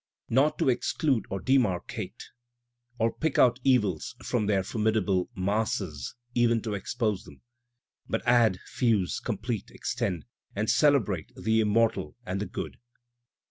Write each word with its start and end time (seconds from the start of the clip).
Not 0.29 0.57
to 0.57 0.69
exclude 0.69 1.27
or 1.29 1.39
demarcate, 1.39 2.23
or 2.97 3.13
pick 3.13 3.37
out 3.37 3.59
evils 3.63 4.15
from 4.23 4.47
their 4.47 4.63
formidable 4.63 5.29
masses 5.35 6.15
(even 6.33 6.59
to 6.63 6.73
expose 6.73 7.23
them) 7.23 7.41
But 8.09 8.25
add, 8.27 8.57
fuse, 8.65 9.19
complete, 9.19 9.69
extend— 9.69 10.25
and 10.55 10.71
celebrate 10.71 11.31
the 11.35 11.59
immortal 11.61 12.15
and 12.25 12.41
the 12.41 12.47
good. 12.47 12.77